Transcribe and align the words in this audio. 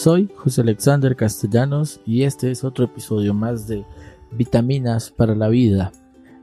Soy 0.00 0.30
José 0.34 0.62
Alexander 0.62 1.14
Castellanos 1.14 2.00
y 2.06 2.22
este 2.22 2.50
es 2.50 2.64
otro 2.64 2.86
episodio 2.86 3.34
más 3.34 3.66
de 3.66 3.84
Vitaminas 4.30 5.10
para 5.10 5.34
la 5.34 5.48
Vida. 5.48 5.92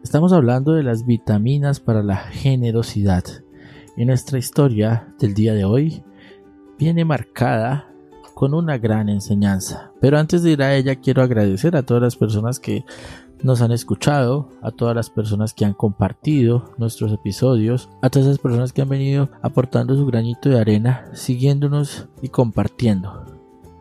Estamos 0.03 0.31
hablando 0.31 0.73
de 0.73 0.83
las 0.83 1.07
vitaminas 1.07 1.79
para 1.79 2.03
la 2.03 2.17
generosidad. 2.17 3.23
Y 3.95 4.05
nuestra 4.05 4.37
historia 4.37 5.11
del 5.17 5.33
día 5.33 5.55
de 5.55 5.65
hoy 5.65 6.03
viene 6.77 7.03
marcada 7.03 7.91
con 8.35 8.53
una 8.53 8.77
gran 8.77 9.09
enseñanza. 9.09 9.91
Pero 9.99 10.19
antes 10.19 10.43
de 10.43 10.51
ir 10.51 10.61
a 10.61 10.75
ella 10.75 10.97
quiero 10.97 11.23
agradecer 11.23 11.75
a 11.75 11.81
todas 11.81 12.03
las 12.03 12.15
personas 12.15 12.59
que 12.59 12.85
nos 13.41 13.61
han 13.63 13.71
escuchado, 13.71 14.49
a 14.61 14.69
todas 14.69 14.95
las 14.95 15.09
personas 15.09 15.55
que 15.55 15.65
han 15.65 15.73
compartido 15.73 16.75
nuestros 16.77 17.11
episodios, 17.11 17.89
a 18.03 18.11
todas 18.11 18.27
esas 18.27 18.39
personas 18.39 18.71
que 18.71 18.83
han 18.83 18.89
venido 18.89 19.31
aportando 19.41 19.95
su 19.95 20.05
granito 20.05 20.47
de 20.49 20.59
arena, 20.59 21.09
siguiéndonos 21.13 22.07
y 22.21 22.29
compartiendo. 22.29 23.25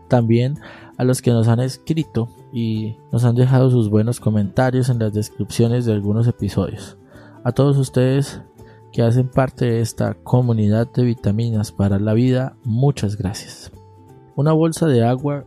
También 0.09 0.59
a 0.97 1.05
los 1.05 1.23
que 1.23 1.31
nos 1.31 1.49
han 1.49 1.61
escrito 1.61 2.29
y 2.53 2.97
nos 3.13 3.25
han 3.25 3.35
dejado 3.35 3.71
sus 3.71 3.91
buenos 3.91 4.21
comentarios 4.21 4.89
en 4.89 4.99
las 4.99 5.13
descripciones 5.13 5.85
de 5.85 5.93
algunos 5.93 6.27
episodios. 6.27 6.97
A 7.45 7.53
todos 7.53 7.77
ustedes 7.77 8.43
que 8.93 9.03
hacen 9.03 9.29
parte 9.29 9.67
de 9.67 9.81
esta 9.81 10.15
comunidad 10.15 10.91
de 10.93 11.05
vitaminas 11.05 11.73
para 11.73 11.99
la 11.99 12.15
vida, 12.15 12.57
muchas 12.65 13.17
gracias. 13.17 13.73
Una 14.37 14.53
bolsa 14.53 14.87
de 14.87 15.05
agua 15.05 15.45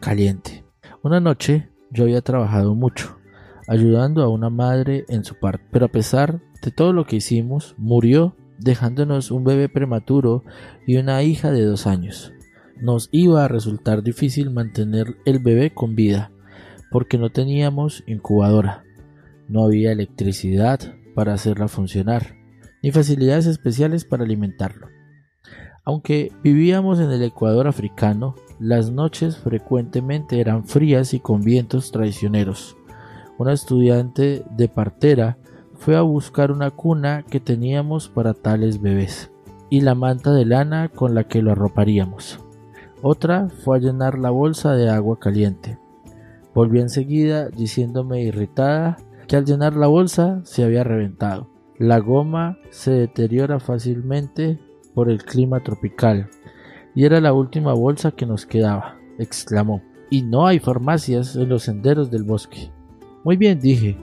caliente. 0.00 0.64
Una 1.02 1.20
noche 1.20 1.70
yo 1.90 2.04
había 2.04 2.20
trabajado 2.20 2.74
mucho 2.74 3.20
ayudando 3.70 4.24
a 4.24 4.28
una 4.28 4.50
madre 4.50 5.04
en 5.08 5.24
su 5.24 5.36
parto. 5.36 5.64
Pero 5.70 5.86
a 5.86 5.90
pesar 5.90 6.40
de 6.60 6.72
todo 6.72 6.92
lo 6.92 7.06
que 7.06 7.16
hicimos, 7.16 7.76
murió 7.78 8.34
dejándonos 8.58 9.30
un 9.30 9.44
bebé 9.44 9.68
prematuro 9.68 10.42
y 10.88 10.96
una 10.96 11.22
hija 11.22 11.52
de 11.52 11.64
dos 11.64 11.86
años. 11.86 12.32
Nos 12.80 13.08
iba 13.12 13.44
a 13.44 13.48
resultar 13.48 14.02
difícil 14.02 14.50
mantener 14.50 15.16
el 15.24 15.38
bebé 15.38 15.72
con 15.72 15.94
vida, 15.94 16.32
porque 16.90 17.18
no 17.18 17.30
teníamos 17.30 18.02
incubadora, 18.06 18.84
no 19.48 19.64
había 19.64 19.92
electricidad 19.92 20.80
para 21.14 21.34
hacerla 21.34 21.68
funcionar, 21.68 22.36
ni 22.82 22.90
facilidades 22.90 23.46
especiales 23.46 24.04
para 24.04 24.24
alimentarlo. 24.24 24.88
Aunque 25.84 26.32
vivíamos 26.42 27.00
en 27.00 27.10
el 27.10 27.22
Ecuador 27.22 27.66
africano, 27.66 28.34
las 28.58 28.90
noches 28.90 29.36
frecuentemente 29.36 30.40
eran 30.40 30.64
frías 30.64 31.14
y 31.14 31.20
con 31.20 31.42
vientos 31.42 31.92
traicioneros 31.92 32.76
una 33.40 33.54
estudiante 33.54 34.44
de 34.50 34.68
partera 34.68 35.38
fue 35.78 35.96
a 35.96 36.02
buscar 36.02 36.52
una 36.52 36.70
cuna 36.70 37.24
que 37.26 37.40
teníamos 37.40 38.10
para 38.10 38.34
tales 38.34 38.82
bebés 38.82 39.30
y 39.70 39.80
la 39.80 39.94
manta 39.94 40.34
de 40.34 40.44
lana 40.44 40.90
con 40.90 41.14
la 41.14 41.24
que 41.24 41.40
lo 41.40 41.52
arroparíamos. 41.52 42.38
Otra 43.02 43.48
fue 43.48 43.78
a 43.78 43.80
llenar 43.80 44.18
la 44.18 44.30
bolsa 44.30 44.74
de 44.74 44.90
agua 44.90 45.18
caliente. 45.18 45.78
Volvió 46.54 46.82
enseguida 46.82 47.48
diciéndome 47.48 48.22
irritada 48.22 48.98
que 49.26 49.36
al 49.36 49.46
llenar 49.46 49.74
la 49.74 49.86
bolsa 49.86 50.40
se 50.44 50.64
había 50.64 50.84
reventado. 50.84 51.48
La 51.78 51.98
goma 51.98 52.58
se 52.70 52.90
deteriora 52.90 53.58
fácilmente 53.58 54.60
por 54.94 55.08
el 55.08 55.24
clima 55.24 55.62
tropical 55.62 56.28
y 56.94 57.04
era 57.04 57.20
la 57.20 57.32
última 57.32 57.72
bolsa 57.72 58.10
que 58.10 58.26
nos 58.26 58.44
quedaba, 58.44 58.96
exclamó. 59.18 59.80
Y 60.10 60.22
no 60.22 60.46
hay 60.46 60.58
farmacias 60.58 61.36
en 61.36 61.48
los 61.48 61.62
senderos 61.62 62.10
del 62.10 62.24
bosque. 62.24 62.70
Muy 63.24 63.36
bien, 63.36 63.60
dije. 63.60 63.96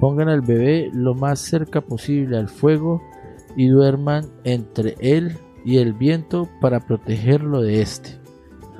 Pongan 0.00 0.28
al 0.28 0.42
bebé 0.42 0.90
lo 0.92 1.14
más 1.14 1.38
cerca 1.38 1.80
posible 1.80 2.36
al 2.36 2.48
fuego 2.48 3.00
y 3.56 3.68
duerman 3.68 4.26
entre 4.44 4.94
él 5.00 5.38
y 5.64 5.78
el 5.78 5.94
viento 5.94 6.48
para 6.60 6.80
protegerlo 6.80 7.62
de 7.62 7.80
este. 7.80 8.25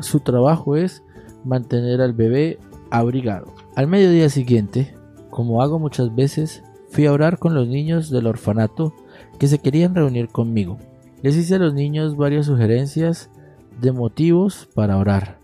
Su 0.01 0.21
trabajo 0.21 0.77
es 0.77 1.03
mantener 1.45 2.01
al 2.01 2.13
bebé 2.13 2.59
abrigado. 2.91 3.55
Al 3.75 3.87
mediodía 3.87 4.29
siguiente, 4.29 4.95
como 5.31 5.63
hago 5.63 5.79
muchas 5.79 6.15
veces, 6.15 6.63
fui 6.89 7.07
a 7.07 7.13
orar 7.13 7.39
con 7.39 7.55
los 7.55 7.67
niños 7.69 8.11
del 8.11 8.27
orfanato 8.27 8.95
que 9.39 9.49
se 9.49 9.59
querían 9.59 9.95
reunir 9.95 10.29
conmigo. 10.29 10.79
Les 11.23 11.37
hice 11.37 11.57
a 11.57 11.59
los 11.59 11.75
niños 11.75 12.17
varias 12.17 12.47
sugerencias 12.47 13.31
de 13.81 13.93
motivos 13.93 14.69
para 14.75 14.97
orar 14.97 15.39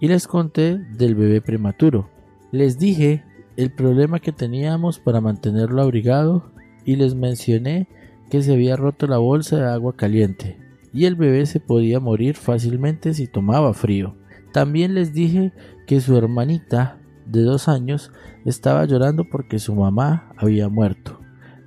y 0.00 0.08
les 0.08 0.26
conté 0.26 0.78
del 0.78 1.14
bebé 1.14 1.40
prematuro. 1.40 2.08
Les 2.50 2.78
dije 2.78 3.24
el 3.56 3.72
problema 3.72 4.20
que 4.20 4.32
teníamos 4.32 4.98
para 4.98 5.20
mantenerlo 5.20 5.82
abrigado 5.82 6.50
y 6.84 6.96
les 6.96 7.14
mencioné 7.14 7.88
que 8.30 8.42
se 8.42 8.52
había 8.52 8.76
roto 8.76 9.06
la 9.06 9.18
bolsa 9.18 9.56
de 9.56 9.68
agua 9.68 9.94
caliente 9.94 10.58
y 10.92 11.06
el 11.06 11.16
bebé 11.16 11.46
se 11.46 11.60
podía 11.60 12.00
morir 12.00 12.36
fácilmente 12.36 13.14
si 13.14 13.26
tomaba 13.26 13.72
frío. 13.72 14.14
También 14.52 14.94
les 14.94 15.12
dije 15.12 15.52
que 15.86 16.00
su 16.00 16.16
hermanita 16.16 16.98
de 17.26 17.42
dos 17.42 17.68
años 17.68 18.12
estaba 18.44 18.84
llorando 18.84 19.24
porque 19.30 19.58
su 19.58 19.74
mamá 19.74 20.32
había 20.36 20.68
muerto. 20.68 21.18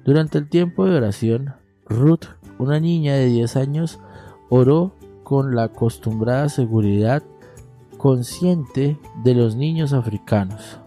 Durante 0.04 0.38
el 0.38 0.48
tiempo 0.48 0.86
de 0.86 0.96
oración, 0.96 1.54
Ruth, 1.88 2.26
una 2.60 2.80
niña 2.80 3.16
de 3.16 3.26
10 3.26 3.56
años, 3.56 4.00
oró 4.50 4.96
con 5.24 5.56
la 5.56 5.64
acostumbrada 5.64 6.50
seguridad 6.50 7.24
consciente 7.98 9.00
de 9.24 9.34
los 9.34 9.56
niños 9.56 9.94
africanos. 9.94 10.80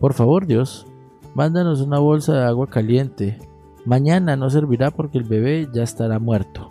Por 0.00 0.12
favor, 0.14 0.46
Dios, 0.46 0.86
mándanos 1.34 1.80
una 1.80 2.00
bolsa 2.00 2.34
de 2.34 2.44
agua 2.44 2.68
caliente. 2.68 3.38
Mañana 3.84 4.36
no 4.36 4.50
servirá 4.50 4.90
porque 4.90 5.18
el 5.18 5.24
bebé 5.24 5.68
ya 5.72 5.84
estará 5.84 6.18
muerto. 6.18 6.70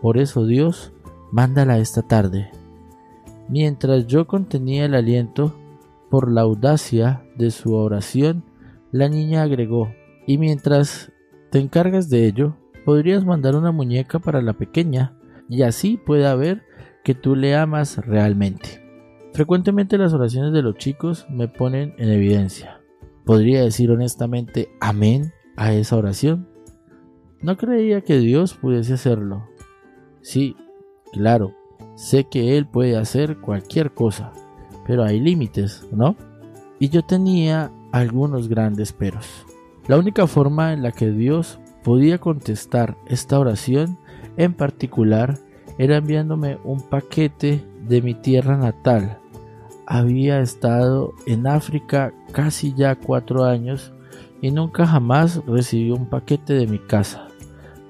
Por 0.00 0.18
eso, 0.18 0.46
Dios, 0.46 0.92
mándala 1.30 1.78
esta 1.78 2.02
tarde. 2.02 2.50
Mientras 3.48 4.06
yo 4.06 4.26
contenía 4.26 4.84
el 4.84 4.94
aliento 4.94 5.54
por 6.08 6.30
la 6.30 6.42
audacia 6.42 7.24
de 7.36 7.50
su 7.50 7.74
oración, 7.74 8.44
la 8.92 9.08
niña 9.08 9.42
agregó, 9.42 9.92
y 10.26 10.38
mientras 10.38 11.12
te 11.50 11.58
encargas 11.58 12.08
de 12.08 12.26
ello, 12.26 12.56
podrías 12.84 13.24
mandar 13.24 13.56
una 13.56 13.72
muñeca 13.72 14.18
para 14.18 14.42
la 14.42 14.54
pequeña, 14.54 15.16
y 15.48 15.62
así 15.62 15.96
pueda 15.96 16.34
ver 16.34 16.62
que 17.04 17.14
tú 17.14 17.36
le 17.36 17.56
amas 17.56 17.98
realmente. 17.98 18.80
Frecuentemente 19.32 19.98
las 19.98 20.12
oraciones 20.12 20.52
de 20.52 20.62
los 20.62 20.76
chicos 20.76 21.26
me 21.30 21.48
ponen 21.48 21.94
en 21.98 22.10
evidencia. 22.10 22.80
¿Podría 23.24 23.62
decir 23.62 23.90
honestamente 23.90 24.70
amén 24.80 25.32
a 25.56 25.72
esa 25.72 25.96
oración? 25.96 26.48
No 27.40 27.56
creía 27.56 28.00
que 28.02 28.18
Dios 28.18 28.54
pudiese 28.54 28.94
hacerlo. 28.94 29.49
Sí, 30.22 30.56
claro, 31.12 31.54
sé 31.94 32.24
que 32.24 32.56
Él 32.56 32.66
puede 32.66 32.96
hacer 32.96 33.38
cualquier 33.38 33.92
cosa, 33.92 34.32
pero 34.86 35.04
hay 35.04 35.20
límites, 35.20 35.86
¿no? 35.92 36.16
Y 36.78 36.88
yo 36.88 37.02
tenía 37.02 37.70
algunos 37.92 38.48
grandes 38.48 38.92
peros. 38.92 39.26
La 39.86 39.98
única 39.98 40.26
forma 40.26 40.72
en 40.72 40.82
la 40.82 40.92
que 40.92 41.10
Dios 41.10 41.58
podía 41.82 42.18
contestar 42.18 42.96
esta 43.06 43.38
oración 43.38 43.98
en 44.36 44.54
particular 44.54 45.38
era 45.78 45.96
enviándome 45.96 46.58
un 46.64 46.80
paquete 46.80 47.64
de 47.88 48.02
mi 48.02 48.14
tierra 48.14 48.56
natal. 48.56 49.18
Había 49.86 50.40
estado 50.40 51.14
en 51.26 51.46
África 51.46 52.12
casi 52.32 52.74
ya 52.74 52.94
cuatro 52.94 53.44
años 53.44 53.92
y 54.40 54.50
nunca 54.50 54.86
jamás 54.86 55.42
recibí 55.46 55.90
un 55.90 56.06
paquete 56.06 56.54
de 56.54 56.66
mi 56.66 56.78
casa. 56.78 57.29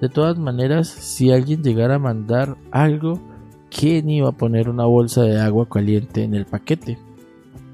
De 0.00 0.08
todas 0.08 0.38
maneras, 0.38 0.88
si 0.88 1.30
alguien 1.30 1.62
llegara 1.62 1.96
a 1.96 1.98
mandar 1.98 2.56
algo, 2.70 3.20
¿quién 3.70 4.08
iba 4.08 4.30
a 4.30 4.36
poner 4.36 4.70
una 4.70 4.86
bolsa 4.86 5.22
de 5.22 5.38
agua 5.38 5.68
caliente 5.68 6.24
en 6.24 6.34
el 6.34 6.46
paquete? 6.46 6.98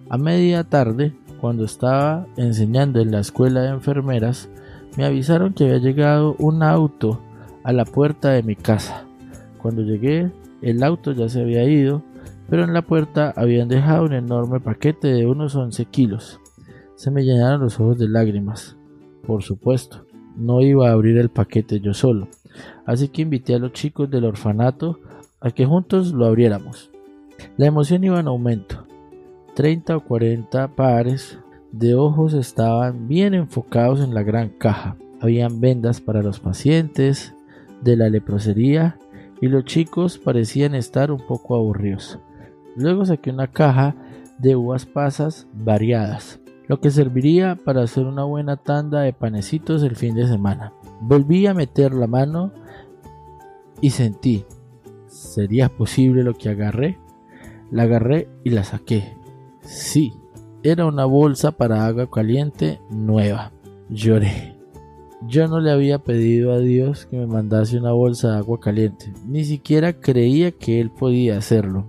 A 0.08 0.18
media 0.18 0.64
tarde, 0.64 1.14
cuando 1.40 1.64
estaba 1.64 2.26
enseñando 2.36 3.00
en 3.00 3.12
la 3.12 3.20
escuela 3.20 3.62
de 3.62 3.68
enfermeras, 3.68 4.48
me 4.96 5.04
avisaron 5.04 5.52
que 5.52 5.64
había 5.64 5.78
llegado 5.78 6.34
un 6.38 6.62
auto 6.62 7.20
a 7.62 7.72
la 7.72 7.84
puerta 7.84 8.30
de 8.30 8.42
mi 8.42 8.56
casa. 8.56 9.04
Cuando 9.58 9.82
llegué, 9.82 10.32
el 10.62 10.82
auto 10.82 11.12
ya 11.12 11.28
se 11.28 11.42
había 11.42 11.64
ido, 11.64 12.02
pero 12.48 12.64
en 12.64 12.72
la 12.72 12.82
puerta 12.82 13.32
habían 13.36 13.68
dejado 13.68 14.04
un 14.04 14.14
enorme 14.14 14.58
paquete 14.58 15.08
de 15.08 15.26
unos 15.26 15.54
11 15.54 15.84
kilos. 15.86 16.40
Se 16.96 17.10
me 17.10 17.22
llenaron 17.22 17.60
los 17.60 17.78
ojos 17.78 17.98
de 17.98 18.08
lágrimas. 18.08 18.76
Por 19.26 19.42
supuesto, 19.42 20.05
no 20.36 20.60
iba 20.60 20.88
a 20.88 20.92
abrir 20.92 21.18
el 21.18 21.28
paquete 21.28 21.80
yo 21.80 21.94
solo, 21.94 22.28
así 22.84 23.08
que 23.08 23.22
invité 23.22 23.54
a 23.54 23.58
los 23.58 23.72
chicos 23.72 24.10
del 24.10 24.24
orfanato 24.24 25.00
a 25.40 25.50
que 25.50 25.66
juntos 25.66 26.12
lo 26.12 26.26
abriéramos. 26.26 26.90
La 27.56 27.66
emoción 27.66 28.04
iba 28.04 28.20
en 28.20 28.28
aumento. 28.28 28.86
30 29.54 29.96
o 29.96 30.00
40 30.04 30.68
pares 30.68 31.38
de 31.72 31.94
ojos 31.94 32.34
estaban 32.34 33.08
bien 33.08 33.34
enfocados 33.34 34.00
en 34.00 34.14
la 34.14 34.22
gran 34.22 34.50
caja. 34.50 34.96
Habían 35.20 35.60
vendas 35.60 36.00
para 36.00 36.22
los 36.22 36.40
pacientes 36.40 37.34
de 37.82 37.96
la 37.96 38.08
leprosería 38.08 38.98
y 39.40 39.48
los 39.48 39.64
chicos 39.64 40.18
parecían 40.18 40.74
estar 40.74 41.10
un 41.10 41.20
poco 41.26 41.54
aburridos. 41.54 42.18
Luego 42.76 43.04
saqué 43.04 43.30
una 43.30 43.46
caja 43.46 43.94
de 44.38 44.56
uvas 44.56 44.84
pasas 44.84 45.46
variadas, 45.54 46.40
lo 46.68 46.80
que 46.80 46.90
serviría 46.90 47.56
para 47.56 47.82
hacer 47.82 48.06
una 48.06 48.24
buena 48.24 48.56
tanda 48.56 49.02
de 49.02 49.12
panecitos 49.12 49.82
el 49.82 49.96
fin 49.96 50.14
de 50.14 50.26
semana. 50.26 50.72
Volví 51.00 51.46
a 51.46 51.54
meter 51.54 51.94
la 51.94 52.06
mano 52.06 52.52
y 53.80 53.90
sentí, 53.90 54.44
¿sería 55.06 55.68
posible 55.68 56.22
lo 56.22 56.34
que 56.34 56.48
agarré? 56.48 56.98
La 57.70 57.84
agarré 57.84 58.28
y 58.44 58.50
la 58.50 58.64
saqué. 58.64 59.16
Sí, 59.60 60.14
era 60.62 60.86
una 60.86 61.04
bolsa 61.04 61.52
para 61.52 61.86
agua 61.86 62.10
caliente 62.10 62.80
nueva. 62.90 63.52
Lloré. 63.88 64.56
Yo 65.22 65.48
no 65.48 65.60
le 65.60 65.70
había 65.70 65.98
pedido 65.98 66.52
a 66.52 66.58
Dios 66.58 67.06
que 67.06 67.16
me 67.16 67.26
mandase 67.26 67.78
una 67.78 67.92
bolsa 67.92 68.32
de 68.32 68.38
agua 68.38 68.60
caliente, 68.60 69.12
ni 69.26 69.44
siquiera 69.44 69.94
creía 69.94 70.52
que 70.52 70.80
Él 70.80 70.90
podía 70.90 71.38
hacerlo. 71.38 71.86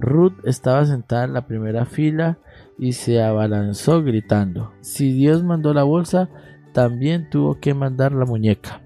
Ruth 0.00 0.34
estaba 0.44 0.84
sentada 0.84 1.24
en 1.24 1.34
la 1.34 1.46
primera 1.46 1.84
fila 1.86 2.38
y 2.78 2.92
se 2.92 3.22
abalanzó 3.22 4.02
gritando. 4.02 4.72
Si 4.80 5.12
Dios 5.12 5.42
mandó 5.42 5.74
la 5.74 5.82
bolsa, 5.82 6.28
también 6.72 7.28
tuvo 7.28 7.58
que 7.60 7.74
mandar 7.74 8.12
la 8.12 8.24
muñeca. 8.24 8.82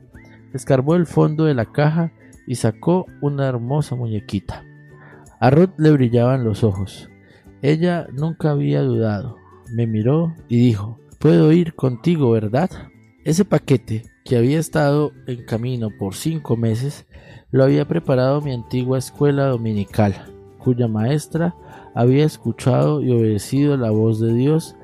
Escarbó 0.52 0.96
el 0.96 1.06
fondo 1.06 1.44
de 1.44 1.54
la 1.54 1.66
caja 1.66 2.12
y 2.46 2.56
sacó 2.56 3.06
una 3.20 3.46
hermosa 3.46 3.94
muñequita. 3.94 4.64
A 5.40 5.50
Ruth 5.50 5.72
le 5.76 5.90
brillaban 5.90 6.44
los 6.44 6.64
ojos. 6.64 7.10
Ella 7.62 8.06
nunca 8.12 8.50
había 8.50 8.82
dudado. 8.82 9.36
Me 9.72 9.86
miró 9.86 10.34
y 10.48 10.58
dijo, 10.58 10.98
Puedo 11.18 11.52
ir 11.52 11.74
contigo, 11.74 12.32
¿verdad? 12.32 12.68
Ese 13.24 13.44
paquete, 13.44 14.02
que 14.24 14.36
había 14.36 14.58
estado 14.58 15.12
en 15.28 15.44
camino 15.44 15.90
por 15.96 16.14
cinco 16.14 16.56
meses, 16.56 17.06
lo 17.52 17.62
había 17.62 17.86
preparado 17.86 18.40
mi 18.40 18.52
antigua 18.52 18.98
escuela 18.98 19.46
dominical, 19.46 20.32
cuya 20.62 20.88
maestra 20.88 21.54
había 21.94 22.24
escuchado 22.24 23.02
y 23.02 23.10
obedecido 23.10 23.76
la 23.76 23.90
voz 23.90 24.20
de 24.20 24.32
Dios 24.32 24.76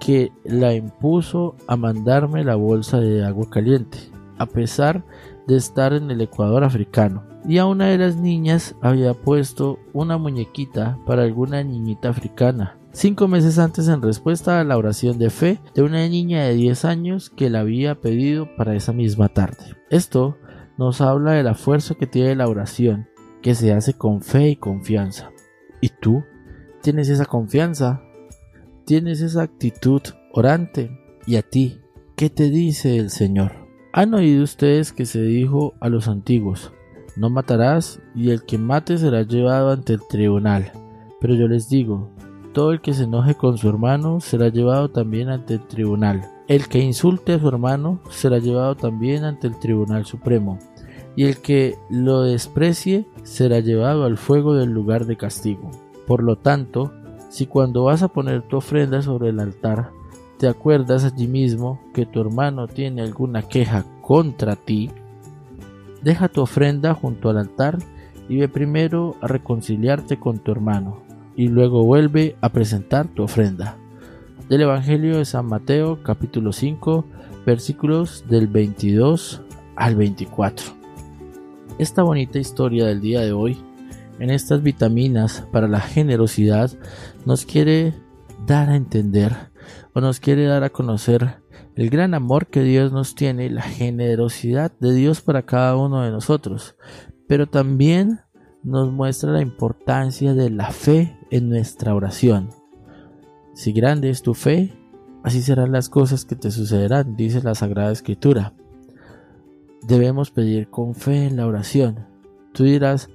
que 0.00 0.32
la 0.44 0.74
impuso 0.74 1.56
a 1.66 1.76
mandarme 1.76 2.44
la 2.44 2.56
bolsa 2.56 3.00
de 3.00 3.24
agua 3.24 3.48
caliente, 3.50 3.98
a 4.38 4.46
pesar 4.46 5.04
de 5.46 5.56
estar 5.56 5.92
en 5.92 6.10
el 6.10 6.20
Ecuador 6.20 6.64
africano. 6.64 7.24
Y 7.48 7.58
a 7.58 7.66
una 7.66 7.86
de 7.86 7.98
las 7.98 8.16
niñas 8.16 8.74
había 8.82 9.14
puesto 9.14 9.78
una 9.92 10.18
muñequita 10.18 10.98
para 11.06 11.22
alguna 11.22 11.62
niñita 11.62 12.08
africana, 12.08 12.76
cinco 12.92 13.28
meses 13.28 13.58
antes 13.58 13.88
en 13.88 14.02
respuesta 14.02 14.60
a 14.60 14.64
la 14.64 14.76
oración 14.76 15.18
de 15.18 15.30
fe 15.30 15.60
de 15.74 15.82
una 15.82 16.06
niña 16.08 16.44
de 16.44 16.54
10 16.54 16.84
años 16.84 17.30
que 17.30 17.50
la 17.50 17.60
había 17.60 18.00
pedido 18.00 18.48
para 18.56 18.74
esa 18.74 18.92
misma 18.92 19.28
tarde. 19.28 19.76
Esto 19.90 20.36
nos 20.76 21.00
habla 21.00 21.32
de 21.32 21.42
la 21.42 21.54
fuerza 21.54 21.94
que 21.94 22.06
tiene 22.06 22.34
la 22.34 22.48
oración, 22.48 23.08
que 23.42 23.54
se 23.54 23.72
hace 23.72 23.94
con 23.94 24.22
fe 24.22 24.50
y 24.50 24.56
confianza. 24.56 25.30
¿Y 25.80 25.88
tú? 25.88 26.24
¿Tienes 26.82 27.08
esa 27.08 27.24
confianza? 27.24 28.02
¿Tienes 28.84 29.20
esa 29.20 29.42
actitud 29.42 30.02
orante? 30.32 30.90
¿Y 31.26 31.36
a 31.36 31.42
ti? 31.42 31.80
¿Qué 32.16 32.30
te 32.30 32.50
dice 32.50 32.96
el 32.96 33.10
Señor? 33.10 33.66
Han 33.92 34.14
oído 34.14 34.44
ustedes 34.44 34.92
que 34.92 35.06
se 35.06 35.22
dijo 35.22 35.74
a 35.80 35.88
los 35.88 36.06
antiguos, 36.08 36.72
no 37.16 37.30
matarás 37.30 38.00
y 38.14 38.30
el 38.30 38.44
que 38.44 38.58
mate 38.58 38.98
será 38.98 39.22
llevado 39.22 39.70
ante 39.70 39.94
el 39.94 40.00
tribunal. 40.06 40.70
Pero 41.18 41.34
yo 41.34 41.48
les 41.48 41.68
digo, 41.70 42.10
todo 42.52 42.72
el 42.72 42.80
que 42.80 42.92
se 42.92 43.04
enoje 43.04 43.34
con 43.34 43.56
su 43.56 43.68
hermano 43.68 44.20
será 44.20 44.48
llevado 44.48 44.90
también 44.90 45.30
ante 45.30 45.54
el 45.54 45.66
tribunal. 45.66 46.30
El 46.46 46.68
que 46.68 46.78
insulte 46.78 47.32
a 47.32 47.38
su 47.38 47.48
hermano 47.48 48.00
será 48.10 48.38
llevado 48.38 48.76
también 48.76 49.24
ante 49.24 49.46
el 49.46 49.58
tribunal 49.58 50.04
supremo. 50.04 50.58
Y 51.16 51.24
el 51.24 51.38
que 51.38 51.78
lo 51.88 52.22
desprecie 52.22 53.06
será 53.22 53.60
llevado 53.60 54.04
al 54.04 54.18
fuego 54.18 54.54
del 54.54 54.70
lugar 54.70 55.06
de 55.06 55.16
castigo. 55.16 55.70
Por 56.06 56.22
lo 56.22 56.36
tanto, 56.36 56.92
si 57.30 57.46
cuando 57.46 57.84
vas 57.84 58.02
a 58.02 58.08
poner 58.08 58.42
tu 58.42 58.58
ofrenda 58.58 59.02
sobre 59.02 59.30
el 59.30 59.40
altar, 59.40 59.90
te 60.38 60.48
acuerdas 60.48 61.04
allí 61.04 61.26
mismo 61.26 61.80
que 61.94 62.06
tu 62.06 62.20
hermano 62.20 62.68
tiene 62.68 63.02
alguna 63.02 63.42
queja 63.42 63.84
contra 64.02 64.54
ti, 64.54 64.90
deja 66.02 66.28
tu 66.28 66.42
ofrenda 66.42 66.94
junto 66.94 67.30
al 67.30 67.38
altar 67.38 67.78
y 68.28 68.36
ve 68.36 68.48
primero 68.48 69.16
a 69.22 69.28
reconciliarte 69.28 70.18
con 70.18 70.38
tu 70.38 70.52
hermano 70.52 71.02
y 71.36 71.48
luego 71.48 71.84
vuelve 71.84 72.36
a 72.40 72.50
presentar 72.50 73.06
tu 73.08 73.22
ofrenda. 73.22 73.76
Del 74.48 74.62
Evangelio 74.62 75.18
de 75.18 75.24
San 75.24 75.46
Mateo 75.46 76.02
capítulo 76.02 76.52
5 76.52 77.04
versículos 77.44 78.24
del 78.28 78.46
22 78.46 79.42
al 79.76 79.96
24. 79.96 80.85
Esta 81.78 82.02
bonita 82.02 82.38
historia 82.38 82.86
del 82.86 83.02
día 83.02 83.20
de 83.20 83.32
hoy, 83.32 83.62
en 84.18 84.30
estas 84.30 84.62
vitaminas 84.62 85.46
para 85.52 85.68
la 85.68 85.80
generosidad, 85.80 86.70
nos 87.26 87.44
quiere 87.44 87.92
dar 88.46 88.70
a 88.70 88.76
entender 88.76 89.34
o 89.92 90.00
nos 90.00 90.18
quiere 90.18 90.46
dar 90.46 90.64
a 90.64 90.70
conocer 90.70 91.42
el 91.74 91.90
gran 91.90 92.14
amor 92.14 92.46
que 92.46 92.62
Dios 92.62 92.92
nos 92.92 93.14
tiene, 93.14 93.50
la 93.50 93.60
generosidad 93.60 94.72
de 94.80 94.94
Dios 94.94 95.20
para 95.20 95.44
cada 95.44 95.76
uno 95.76 96.00
de 96.00 96.10
nosotros, 96.10 96.76
pero 97.28 97.46
también 97.46 98.20
nos 98.62 98.90
muestra 98.90 99.32
la 99.32 99.42
importancia 99.42 100.32
de 100.32 100.48
la 100.48 100.70
fe 100.70 101.18
en 101.30 101.50
nuestra 101.50 101.94
oración. 101.94 102.48
Si 103.54 103.72
grande 103.72 104.08
es 104.08 104.22
tu 104.22 104.32
fe, 104.32 104.72
así 105.22 105.42
serán 105.42 105.72
las 105.72 105.90
cosas 105.90 106.24
que 106.24 106.36
te 106.36 106.50
sucederán, 106.50 107.16
dice 107.16 107.42
la 107.42 107.54
Sagrada 107.54 107.92
Escritura. 107.92 108.54
Debemos 109.86 110.32
pedir 110.32 110.68
con 110.68 110.94
fe 110.94 111.26
en 111.26 111.36
la 111.36 111.46
oración. 111.46 112.06
Tú 112.52 112.64
dirás, 112.64 113.08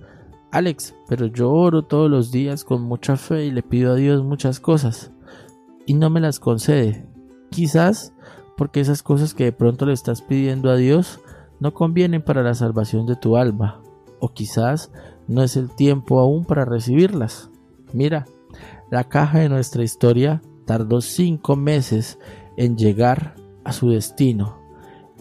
Alex, 0.51 0.95
pero 1.09 1.25
yo 1.25 1.51
oro 1.51 1.83
todos 1.83 2.09
los 2.09 2.31
días 2.31 2.63
con 2.63 2.81
mucha 2.81 3.17
fe 3.17 3.45
y 3.45 3.51
le 3.51 3.61
pido 3.61 3.91
a 3.91 3.95
Dios 3.95 4.23
muchas 4.23 4.61
cosas 4.61 5.11
y 5.85 5.95
no 5.95 6.09
me 6.09 6.21
las 6.21 6.39
concede. 6.39 7.05
Quizás 7.49 8.13
porque 8.55 8.79
esas 8.79 9.03
cosas 9.03 9.33
que 9.33 9.43
de 9.45 9.51
pronto 9.51 9.85
le 9.85 9.91
estás 9.91 10.21
pidiendo 10.21 10.69
a 10.69 10.77
Dios 10.77 11.19
no 11.59 11.73
convienen 11.73 12.21
para 12.21 12.41
la 12.41 12.53
salvación 12.53 13.05
de 13.05 13.17
tu 13.17 13.35
alma, 13.35 13.81
o 14.19 14.29
quizás 14.29 14.91
no 15.27 15.43
es 15.43 15.57
el 15.57 15.69
tiempo 15.75 16.19
aún 16.19 16.45
para 16.45 16.63
recibirlas. 16.63 17.49
Mira, 17.91 18.25
la 18.89 19.03
caja 19.03 19.39
de 19.39 19.49
nuestra 19.49 19.83
historia 19.83 20.41
tardó 20.65 21.01
cinco 21.01 21.57
meses 21.57 22.17
en 22.55 22.77
llegar 22.77 23.35
a 23.65 23.73
su 23.73 23.89
destino, 23.89 24.60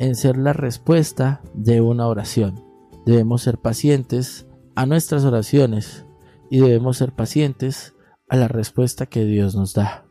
en 0.01 0.17
ser 0.17 0.39
la 0.39 0.55
respuesta 0.55 1.43
de 1.55 1.83
una 1.83 2.09
oración. 2.09 2.65
Debemos 3.05 3.43
ser 3.43 3.59
pacientes 3.59 4.47
a 4.75 4.87
nuestras 4.87 5.25
oraciones 5.25 6.07
y 6.51 6.61
debemos 6.61 6.97
ser 6.97 7.13
pacientes 7.13 7.95
a 8.29 8.37
la 8.37 8.49
respuesta 8.49 9.07
que 9.07 9.27
Dios 9.27 9.55
nos 9.55 9.75
da. 9.75 10.07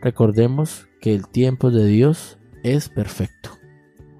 Recordemos 0.00 0.88
que 1.02 1.14
el 1.14 1.28
tiempo 1.28 1.70
de 1.70 1.84
Dios 1.86 2.38
es 2.64 2.88
perfecto. 2.88 3.50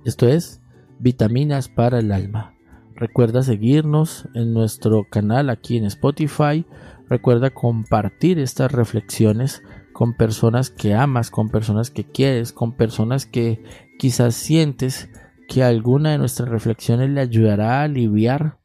Esto 0.05 0.29
es 0.29 0.61
vitaminas 0.99 1.69
para 1.69 1.99
el 1.99 2.13
alma. 2.13 2.55
Recuerda 2.95 3.43
seguirnos 3.43 4.29
en 4.35 4.53
nuestro 4.53 5.05
canal 5.11 5.49
aquí 5.49 5.79
en 5.79 5.87
Spotify. 5.87 6.67
Recuerda 7.09 7.51
compartir 7.51 8.39
estas 8.39 8.71
reflexiones 8.71 9.63
con 9.97 10.13
personas 10.13 10.69
que 10.69 10.95
amas, 10.95 11.31
con 11.31 11.49
personas 11.49 11.91
que 11.91 12.05
quieres, 12.05 12.53
con 12.53 12.73
personas 12.73 13.25
que 13.25 13.65
quizás 13.99 14.35
sientes 14.35 15.09
que 15.49 15.65
alguna 15.65 16.11
de 16.11 16.19
nuestras 16.19 16.51
reflexiones 16.51 17.09
le 17.09 17.23
ayudará 17.23 17.81
a 17.81 17.85
aliviar 17.85 18.59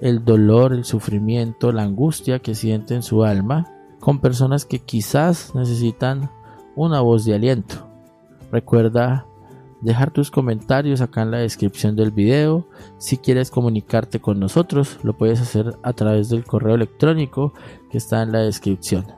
el 0.00 0.24
dolor, 0.24 0.72
el 0.72 0.84
sufrimiento, 0.84 1.72
la 1.72 1.82
angustia 1.82 2.38
que 2.38 2.54
siente 2.54 2.94
en 2.94 3.02
su 3.02 3.24
alma, 3.24 3.66
con 3.98 4.20
personas 4.20 4.64
que 4.66 4.78
quizás 4.78 5.52
necesitan 5.56 6.30
una 6.76 7.00
voz 7.00 7.24
de 7.24 7.34
aliento. 7.34 7.88
Recuerda 8.52 9.26
dejar 9.80 10.12
tus 10.12 10.30
comentarios 10.30 11.00
acá 11.00 11.22
en 11.22 11.32
la 11.32 11.38
descripción 11.38 11.96
del 11.96 12.12
video. 12.12 12.68
Si 12.98 13.16
quieres 13.16 13.50
comunicarte 13.50 14.20
con 14.20 14.38
nosotros, 14.38 15.00
lo 15.02 15.18
puedes 15.18 15.40
hacer 15.40 15.76
a 15.82 15.92
través 15.94 16.28
del 16.28 16.44
correo 16.44 16.76
electrónico 16.76 17.52
que 17.90 17.98
está 17.98 18.22
en 18.22 18.30
la 18.30 18.42
descripción. 18.42 19.17